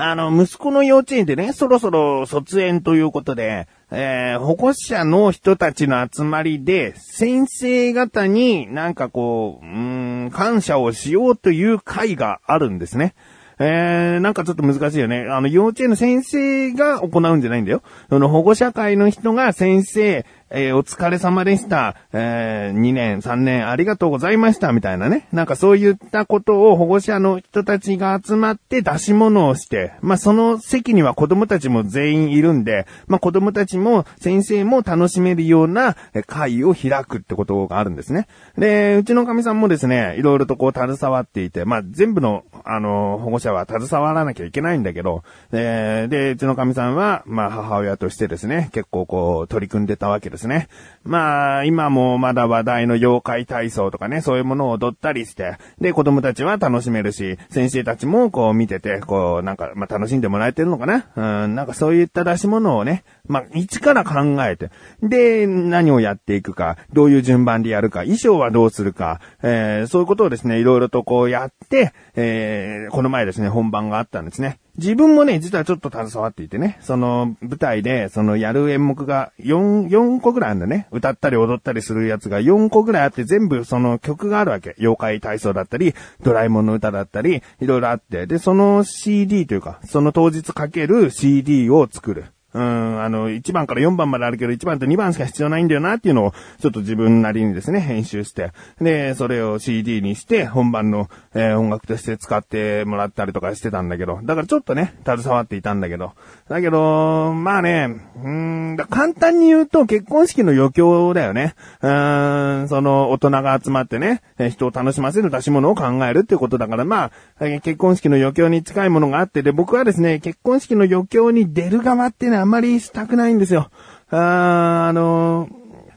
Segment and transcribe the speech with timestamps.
[0.00, 13.16] あの、息子の幼稚園でね、そろそろ卒園ということで、えー、保護者の人たちの集まりで、先生方になんかこう、うーん、感謝をしようという会があるんですね。
[13.58, 15.26] えー、なんかちょっと難しいよね。
[15.28, 17.82] あの、幼稚園の先生が行うんじゃないんだよ。
[18.08, 21.94] その保護者会の人が先生、えー、お疲れ様でした。
[22.12, 24.72] えー、2年、3年ありがとうございました。
[24.72, 25.28] みたいなね。
[25.32, 38.26] なんかそういったことを保護者の人たちが集まって出し物をして、まあその席には子供たちも全員いるんで、まあ子供たちも先生も楽しめるような会を開くってことがあるんですね。
[38.56, 50.68] で、うちの神さんもですね、いろいろとこう携わっていて、まあ全部の、あの、保護者は携わらなきゃいけないんだけど、えー、で、うちの神さんは、まあ母親としてですね、結構こう取り組んでたわけですですね。
[51.04, 61.06] まあ、今もまだ話題の妖怪体操とかね、そういうものを踊ったりして、で、子供たちは楽しめるし、先生たちもこう見てて、こう、なんか、まあ楽しんでもらえてるのかな？
[61.16, 64.70] うん、なんかそういった出し物をね、まあ、一から考えて、
[65.02, 74.58] で、何をやっていくか、どういう順番でやるか、衣装はどうするか、えー、そういうことをですね、いろいろとこうやって、えー、この前ですね、本番があったんですね。
[74.78, 80.86] 自分もね、実はちょっと携わっていてね、その舞台で、そのやる演目が4、4個ぐらいあるんだね。
[80.92, 84.76] 歌ったり踊ったりするやつが4個ぐらいあって全部その曲があるわけ。
[84.78, 88.26] 妖怪体操だったり、ドラえもんの歌だったり、いろいろあって。
[88.26, 92.26] で、その CD というか、その当日かける CD を作る。
[92.54, 106.12] うん、あの、1番から4番まであるけど、1番と2番しか必要ないんだよなっていうのを、ちょっと自分なりにですね、編集して、で、それを CD にして、本番の、えー、音楽として使ってもらったりとかしてたんだけど、だからちょっとね、携わっていたんだけど、
[106.48, 111.54] だけど、まあね、うん、簡単に言うと結婚式の余興だよね。
[111.82, 123.70] うん、その、大人が集まってね、人を楽しませる出し物を考えるっていうことだから、まあ、結婚式の余興に近いものがあって、で、僕はですね、結婚式の余興に出る側ってね、あんまりしたくないんですよ。
[124.10, 125.48] あーあの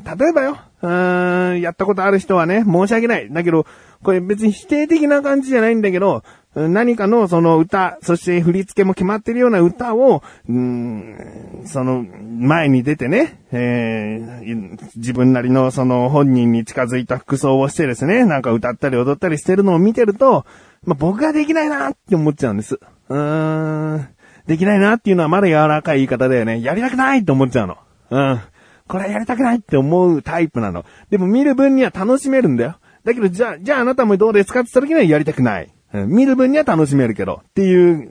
[0.03, 3.31] 例えばよ、やったことある人はね、申し訳ない。
[3.31, 3.65] だけど、
[4.03, 20.45] これ別に否定的な感じじゃないんだけど、何かのその歌、そして振り付けも決まってるような歌を、うん、その前に出てね、えー、自分なりのその本人に近づいた服装をしてですね、なんか歌ったり踊ったりしてるのを見てると、
[20.83, 22.79] まあ、僕ができないなって思っちゃうんです。
[23.07, 24.07] うーん。
[24.47, 26.61] できないなっていうのはまだ柔らかい言い方だよね。
[26.61, 27.77] やりたくないって思っちゃうの。
[28.09, 28.41] うん。
[28.87, 30.85] これやりたくないって思うタイプなの。
[31.09, 32.77] でも見る分には楽しめるんだよ。
[33.03, 35.71] だけど、じゃあ、じゃああなたもどうですかって言った時にはやりたくない。
[35.93, 38.09] うん、見る分には楽しめるけど、っていう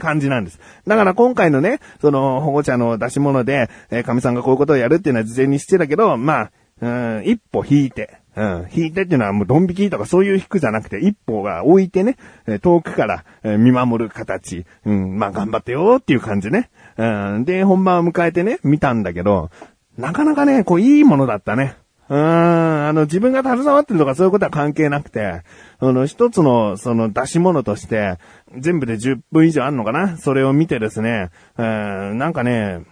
[0.00, 0.60] 感じなんです。
[0.86, 12.16] だから今回のね、その保護者の出し物で、えー、神さんがこういうことをやるっていうのは事前にしてたけど、まあ、うん、一歩引いて、うん、引いてっていうのはもうドン引きとかそういう引くじゃなくて、一歩が置いてね、
[12.62, 13.24] 遠くから
[13.58, 16.70] 見守る形、うん、まあ頑張ってよっていう感じね。
[16.96, 17.04] う
[17.38, 19.50] ん、で、本番を迎えてね、見たんだけど、
[19.96, 21.76] なかなかね、こういいものだったね。
[22.08, 25.42] うん、あの、自分が携わってるとかそういうことは関係なくて、
[25.80, 28.18] あの、一つの、その出し物として、
[28.56, 30.16] 全部で10分以上あんのかな。
[30.16, 32.82] それを見てですね、うん、なんかね、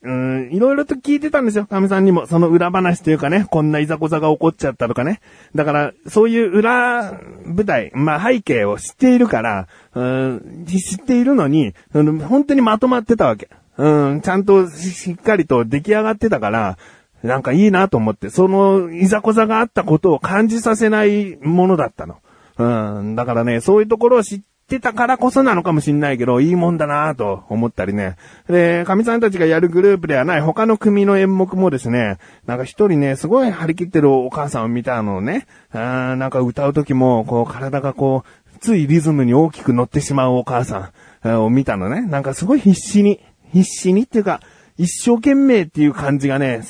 [0.00, 2.26] うん、いろいろと聞いてたんですよ、神さんにも。
[2.26, 5.20] その裏話というかね、こんないざこざが起こっちゃったとかね。
[5.56, 13.48] だから、そういう裏舞台、まあ背景を知っているから、うん、知っているのに、本当にまとまってたわけ。
[13.76, 16.78] うん、ちゃんとしっかりと出来上がってたから、
[17.24, 22.18] なんかいいなと思って、そのいざこざがあったことを感じさせないものだったの。
[22.58, 28.16] うん、だからね、そういうところを知っててたからこそなのかもしんないけど、いいもんだなと思ったりね。
[28.48, 40.92] で、神さんたちがやるグループではない他の組の演目もですね、なんか一人ね、すごい張り切ってるお母さんを見たのをね、あーなんか歌う時も、こう体がこう、ついリズムに大きく乗ってしまうお母さ
[41.24, 42.02] んを見たのね。
[42.02, 43.20] なんかすごい必死に、
[43.52, 44.40] 必死にっていうか、
[44.76, 46.60] 一生懸命っていう感じがね、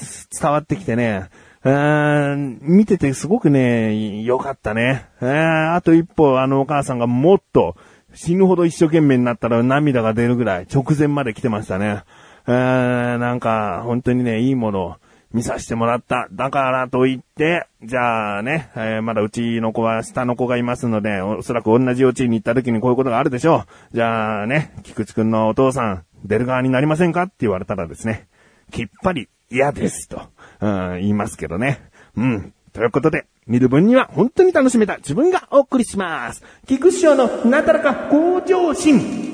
[0.40, 1.24] 伝わってきてね、
[1.64, 5.06] 見ててすごくね、良かったね。
[5.20, 7.76] あと一歩あのお母さんがもっと
[8.14, 12.04] 死ぬほど一生懸命になったら涙が出るぐらい直前まで来てましたね。
[12.46, 14.96] なんか、本当にね、いいものを
[15.34, 16.28] 見させてもらった。
[16.32, 23.96] だからと言って、じゃあね、えー、まだうちの子は下の子がいますので、おそらく同じ幼稚園に行った時にこういうことがあるでしょう。
[23.96, 27.24] じゃあね、菊池くんのお父さん、出る側になりませんか？
[27.24, 28.28] って言われたらですね、
[28.70, 30.22] きっぱり嫌ですと、
[30.60, 31.80] うん、言いますけどね。
[32.16, 32.54] うん。
[32.72, 36.42] ということで、見る分には本当に楽しめた自分がお送りします。
[36.66, 39.27] 菊師匠のなだらか向上心。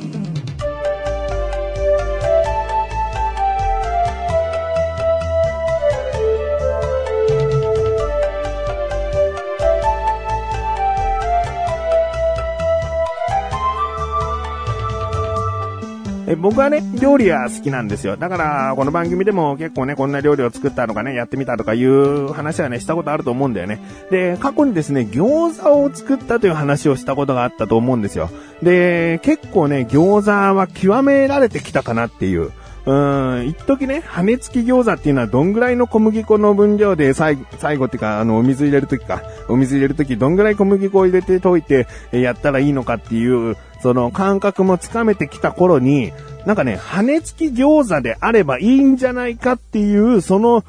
[16.27, 18.17] え僕はね、料理は好きなんですよ。
[18.17, 23.81] だから、この番組でも結構ね、こんな料理を作ったとかね、やってみたとかいう話はね、したことあると思うんだよね。
[24.11, 28.31] で、過去にですね、餃子を作ったという話をしたことがあったと思うんですよ。
[28.63, 32.53] で、結構ね、餃子は極められてきたかなっていう。
[32.87, 46.13] うん、一時ね、羽根付き餃子っていうのはどんぐらいの小麦粉の分量で最最後っていうか、あの、お水入れるときか、お水入れるときどんぐらい小麦粉を入れて溶いてやったらいいのかっていう、その感覚もつかめてきた頃に、
[46.45, 50.63] なんかね、羽根付き餃子であればいいんじゃないかっていう、その、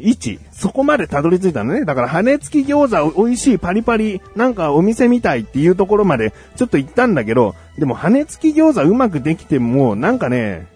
[0.00, 1.84] 位置、そこまでたどり着いたのね。
[1.84, 10.66] だから羽根付き餃子美味しいパリパリ、なんかお店みたいっていうところまでちょっと行ったんだけど、でも羽根付き餃子うまくできても、なんかね、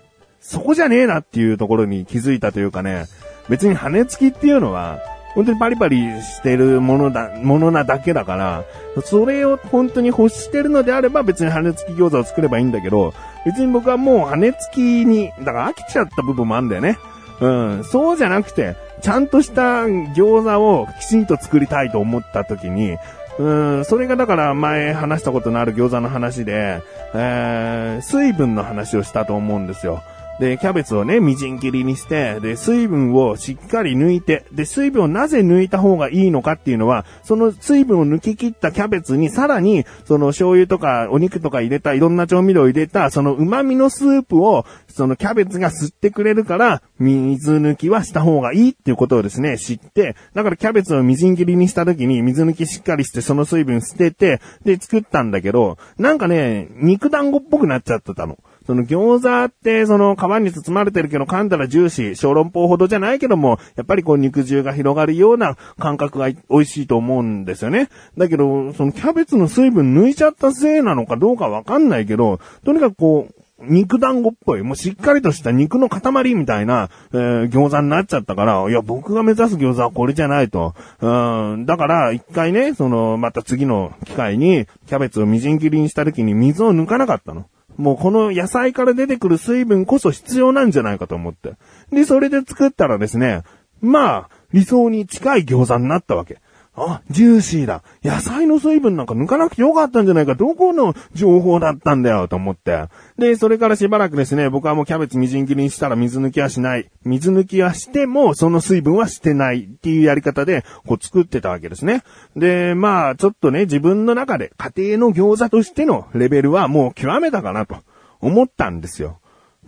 [0.43, 3.06] そこじゃねえなっていうところに気づいたというかね、
[3.49, 4.99] 別に羽根付きっていうのは、
[5.35, 8.65] 本当にパリパリしてるものだ、ものなだけだから、
[9.05, 13.15] それを本当に欲してるのであれば別に羽根付き餃子を作ればいいんだけど、
[13.47, 16.99] 別に僕はもう羽根付きに、だから飽きちゃった部分もあるんだよね。
[17.41, 22.97] うん、そうじゃなくて、ちゃんとした餃子をきちんと作りたいと思った時に、
[23.38, 23.50] う
[23.81, 26.83] ん、それがだから前話したことのある餃子の話で、
[27.15, 30.03] えー、水分の話をしたと思うんですよ。
[30.40, 58.38] で、キャベツをね、みじん切りにして、で、水分をしっかり抜いて、で、水分をなぜ抜いた方がいいのかっていうのは、その水分を抜き切ったキャベツにさらに、その醤油とかお肉とか入れた、いろんな調味料を入れた、その旨味のスープを、そのキャベツが吸ってくれるから、水抜きはした方がいいっていうことをですね、知って、だからキャベツをみじん切りにした時に水抜きしっかりしてその水分捨てて、で、作ったんだけど、なんかね、肉団子っぽくなっちゃってたの。
[58.67, 67.88] その餃子って、その皮に包まれてるけど噛んだらジューシー、小籠包ほどじゃないけども、やっぱりこう肉汁が広がるような感覚が美味しいと思うんですよね。
[68.17, 80.75] だけど、そのキャベツの水分抜いちゃったせいなのかどうかわかんないけど、とにかくこう、肉団子っぽい、もうしっかりとした肉の塊みたいな、えー、餃子になっちゃったから、いや、僕が目指す餃子はこれじゃないと。
[81.00, 87.47] うん、だから、一回ね、その、また次の機会に、キャベツをみじん切りにした時に水を抜かなかったの。
[87.82, 91.55] もうこの野菜から出てくる水分こそ必要なんじゃないかと思って。
[91.90, 93.43] で、それで作ったらですね、
[93.81, 96.40] まあ、理想に近い餃子になったわけ。
[96.75, 97.83] あ、ジューシーだ。
[98.03, 100.35] 野菜の水分なんか抜かなくてよかったんじゃないか。
[100.35, 102.85] どこの情報だったんだよ、と思って。
[103.19, 106.91] で、それからしばらくですね、僕はもうキャベツみじん切りにしたら水抜きはしない。
[107.05, 112.05] 水抜きはしても、その水分はしてないっていうやり方で、こう作ってたわけですね。
[112.37, 117.77] で、まあ、ちょっとね、自分の中で家庭の餃子としてのレベルはもう極めたかなと
[118.23, 119.19] 思ったんですよ。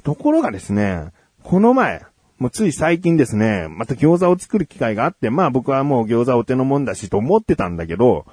[0.05, 1.09] ところがですね、
[1.43, 2.03] この前、
[2.45, 8.27] もうつい最近ですね、また餃子を作る機会があって、まあ僕はもう餃子お手のもんだしと思ってたんだけど、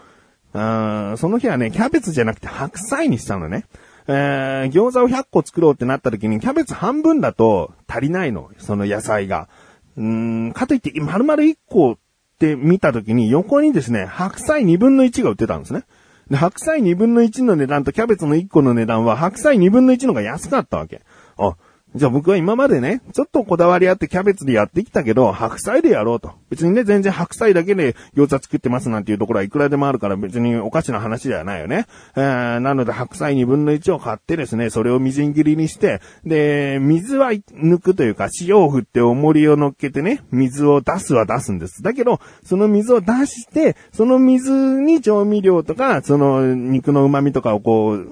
[0.51, 3.63] あその日はね、キャベツじゃなくて白菜にしたのね。
[4.07, 8.51] えー、餃子を100個作ろうってなった時に、キャベツ半分だと足りないの。
[8.57, 9.47] その野菜が。
[9.95, 11.97] うん、かといって、丸々1個っ
[12.37, 15.85] て見た時に、横にですね、白菜2分の1が売ってたんですね。
[16.29, 21.01] で、白菜2分の1の値段とキャベツの1個の値段は、白菜2分の1のが安かったわけ。
[21.37, 21.55] あ、
[21.93, 26.31] じゃあ僕は今までね、ちょっとこだわりあってキャベツでやってきたけど、白菜でやろうと。
[26.49, 31.87] 別にね、全然白菜だけで餃子作ってますなんていうところはいくらでもあるから別におかしな話ではないよね。
[32.15, 41.83] えー、なので白菜2分の1を買ってですね、それをみじん切りにして、で、水は抜くというか、塩を振って重りを乗っけてね、水を出すは出すんです。
[41.83, 48.07] だけど、その水を出して、その水に調味料とか、その肉の旨味とかをこう、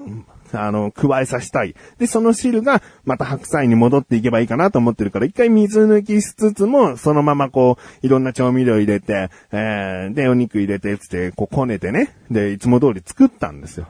[0.52, 1.74] あの、加えさせたい。
[1.98, 12.14] で、その汁がまた白菜に戻っていけばいいかなと思ってるから、一回水抜きしつつも、そのままこう、いろんな調味料入れて、えー、で、お肉入れて、つって、こう、こねてね。
[12.30, 13.86] で、いつも通り作ったんですよ。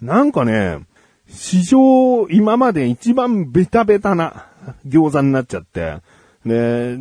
[0.00, 0.80] なんかね、
[1.28, 4.46] 史上、今まで一番ベタベタな
[4.86, 5.98] 餃子になっちゃって、
[6.46, 6.98] で、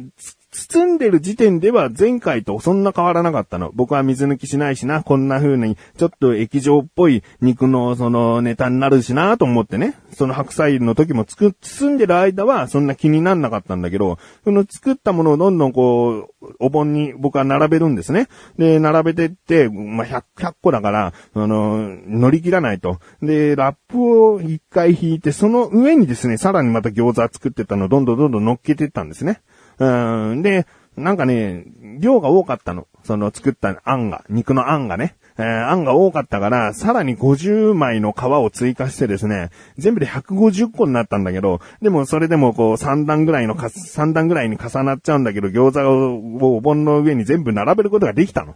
[0.57, 3.71] 包んでる時点では前回とそんな変わらなかったの。
[3.75, 9.93] 僕は水抜きしないしな、こんな風に、ちょっと液状っぽい肉のそのネタになるしなと思ってね。
[10.11, 18.27] その白菜の時もつく、包んでる間はそんな気になんなかったんだけど、その作ったものをどんどんこう、お盆に僕は並べるんですね。
[18.57, 22.97] で、並べてって、まあ、100、100個だから、あの、乗り切らないと。
[23.21, 29.41] で、ラップを一回引いて、その上にですね、さらにまた餃子作ってたのをどんどんどんどん乗っけてったんですね。
[29.79, 30.65] うん、で、
[30.97, 31.65] なんかね、
[31.99, 32.87] 量が多かったの。
[33.03, 35.15] その作ったあんが、肉のあんがね。
[35.39, 48.55] えー、あんが多かったから、さらに50枚の皮を追加してですね、全部で150個になったんだけど、でもそれでもこう3段ぐらいのか、3段ぐらいに重なっちゃうんだけど、餃子をお盆の上に全部並べることができたの。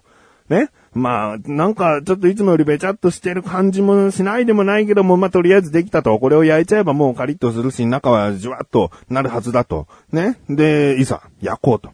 [0.51, 0.69] ね。
[0.93, 6.19] まあ、なんか、ちょっといつもよりべちゃっとしてる感じもしないでもないけども、まあ、とりあえずできたと。
[6.19, 9.87] これを焼いちゃえばもうカリッとするし、中はじわっとなるはずだと。
[10.11, 10.37] ね。
[10.49, 11.91] で、いざ、焼こうと。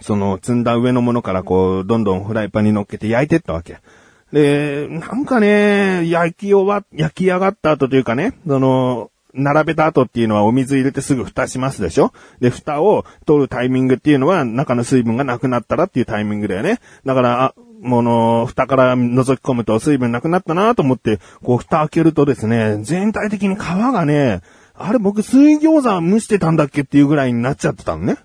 [0.00, 3.78] その、積んだ上のものからこう、どんどんフライパンに乗っけて焼いてったわけ。
[4.32, 16.80] で、なんかね、焼き終わ、焼き上がった後というかね、その、並べた後っていうのはお水入れてすぐ蓋しますでしょで、蓋を取るタイミングっていうのは中の水分がなくなったらっていうタイミングだよね。
[17.04, 24.40] だから、あ、もの、蓋から覗き込むと水分なくなったなと思って、こう蓋開けるとですね、全体的に皮がね、
[24.74, 28.16] あれ僕水餃子蒸してたんだっけっていうぐらいになっちゃってたのね。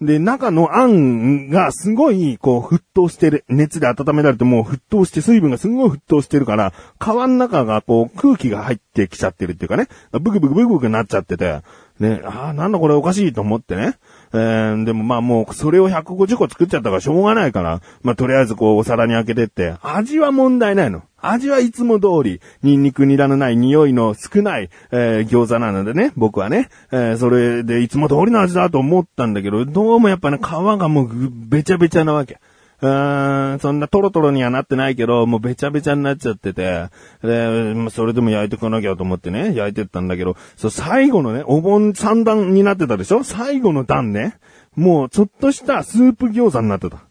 [0.00, 3.44] で、中のあんがすごい、こう、沸騰してる。
[3.48, 11.62] 熱で温められてもう沸騰して、水分がすごい沸騰してるから、皮の中がこう、空気が入ってきちゃってるっていうかね、ブクブクブクブクなっちゃってて、
[12.00, 13.96] ね、ああ、なんだこれおかしいと思ってね。
[14.32, 21.02] えー、でもまあもう、それを150個作っちゃったからしょうがないから、まあとりあえずこう、お皿に開けてって、味は問題ないの。
[21.22, 32.40] 味はいつも通り、ニンニクニラのない匂いの少ない、えー、餃子なのでね、僕はね、えー、それでいつも通りの味だと思ったんだけど、どうもやっぱね、皮がもうべちゃべちゃなわけ。
[32.82, 36.88] うーん、そんなトロトロにはなってないけど、もうべちゃべちゃになっちゃってて、
[37.22, 43.22] で、それでも焼いてこなきゃと思ってね、焼いてったんだけど、そう、最後のね、お盆三段になってたでしょ？
[43.22, 44.36] 最後の段ね、
[44.74, 47.04] もうちょっとしたスープ餃子になってた。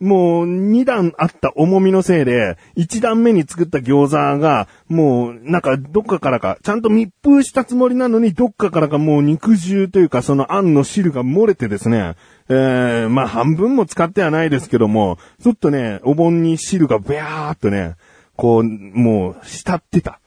[0.00, 12.16] もう二段あった重みのせいで、一段目に作った餃子が、もうなんかどっかからか、ちゃんと密封したつもりなのに、どっかからかもう肉汁というかそのあんの汁が漏れてですね、
[12.48, 17.96] えー、まあ半分も使ってはないですけども、ちょっとね、お盆に汁がビャーっとね、
[18.36, 20.18] こう、もう、浸ってた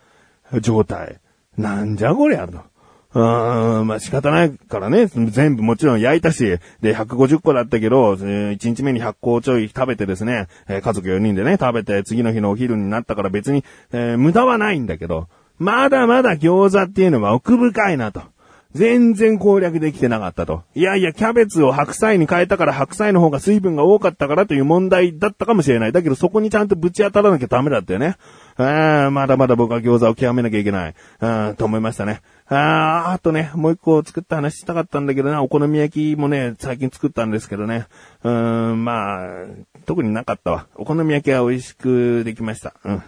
[0.61, 1.19] 状態。
[1.57, 2.59] なんじゃこりゃと。
[3.15, 3.19] う
[3.83, 15.27] ん、まあ仕方ないからね、全部もちろん焼いたし、で、150個だったけど、1日目に100個ちょい食べてですね、え、家族4人でね、食べて、次の日のお昼になったから別に、えー、無駄はないんだけど、
[15.59, 18.21] まだまだ餃子っていうのは奥深いなと。
[18.73, 20.63] 全然攻略できてなかったと。
[20.73, 25.91] いやいや、キャベツを白菜に変えたから白菜の方が水分が多かったからという問題だったかもしれない。
[25.91, 28.17] だけどそこにちゃんとぶち当たらなきゃダメだったよね。
[28.57, 30.95] あまだまだ僕は餃子を極めなきゃいけない。
[31.19, 32.21] あと思いましたね。
[32.47, 37.87] ああとね、もう一個作った話したかったんだけどな、お好み焼きもね、最近作ったんですけどね。
[38.23, 39.45] うーん、まあ、
[39.85, 40.67] 特になかったわ。
[40.75, 42.73] お好み焼きは美味しくできました。
[42.83, 43.03] うん。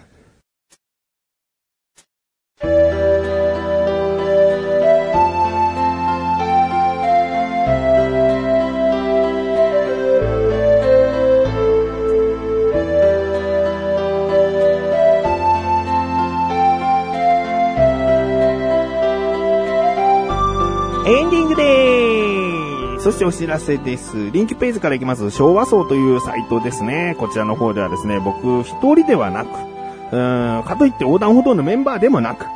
[23.05, 24.31] そしてお知らせです。
[24.31, 27.15] リンクページから行きます、昭和層というサイトですね。
[27.19, 29.47] こちらの方ではですね、僕一人ではなく、
[30.11, 32.47] うーん、かといって横断歩道のメンバーでもなく、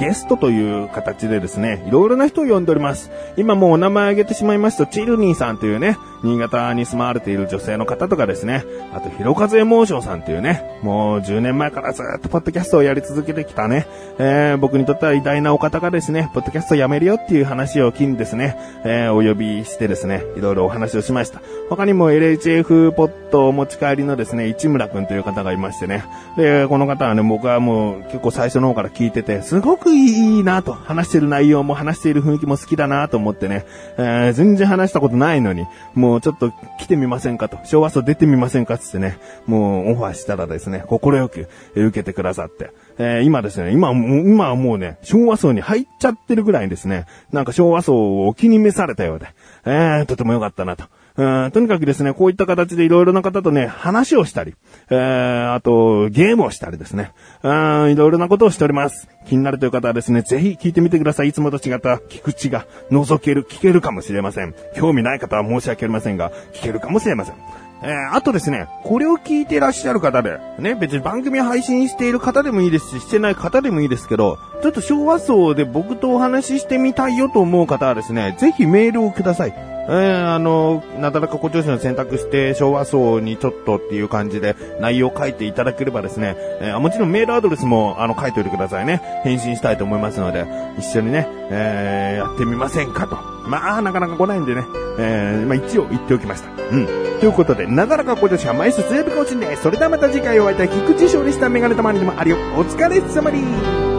[0.00, 3.10] ゲストという形でですね、いろいろな人を呼んでおります。
[3.36, 13.86] 今もうお名前挙げてしまいました、チルニーさんというね、新潟に住まわれている女性の方とかですね、あと、ひろかずエモーションさんというね、もう10年前からずっとポッドキャストをやり続けてきたね、
[14.18, 21.40] えー、僕にとっては偉大なお方がですね、ポッドキャストやめるよっていう話を機にですね、えー、お呼びしてですね、いろいろお話をしました。
[21.68, 26.04] 他にも LHF ポットお持ち帰りのですね、市村くんという方がいましてね、
[26.36, 33.66] で、この方はね、僕はもう結構最初の方から聞いてて、すごくいいなと、話してる内容も話している雰囲気も好きだなと思ってね、
[33.98, 49.26] えー、全然話したことないのに、もうもうちょっと来てみませんかと、昭和層出てみませんかつってね、もうオファーしたらですね、心よく受けてくださって、えー、今ですね、今、今はもうね、昭和層に入っちゃってるぐらいですね、なんか昭和層をお気に召されたようで、
[49.66, 50.84] えー、とても良かったなと。
[51.18, 54.54] うん、とにかくですね、こういった形でいろいろな方とね、話をしたり、
[54.88, 57.10] えー、あと、ゲームをしたりですね、
[57.42, 59.08] うん、いろいろなことをしております。
[59.26, 61.28] 気になるという方はですね、ぜひ聞いてみてください。
[61.30, 64.54] いつもと違った聞く口が覗ける、聞けるかもしれません。
[64.76, 67.34] 興味ない方は申し訳ありませんが、聞けるかもしれません。
[67.82, 79.77] えー、あとですね、これを聞いていらっしゃる方で、ね、別に番組配信している方でもいいですし、してない方でもいいですけど、ちょっと昭和層で僕とお話ししてみたいよと思う方はですね、ぜひメールをください。
[79.88, 89.00] えー、あの、なだらか誇張子の選択して昭和層にちょっとっていう感じで内容を書いていただければですね、えー、もちろんメールアドレスもあの書いておいてくださいね。
[89.24, 90.46] 返信したいと思いますので、
[90.78, 93.16] 一緒にね、えー、やってみませんかと。
[93.48, 94.64] まあ、なかなか来ないんでね、
[94.98, 96.50] えー、まあ一応言っておきました。
[96.70, 96.86] うん。
[97.20, 99.62] ということで、なだらか誇張子は毎週水曜日更新です。
[99.62, 102.36] それではまた次回お会いいたい菊池勝利したメガネたまにでもあるよ。
[102.56, 103.97] お疲れ様に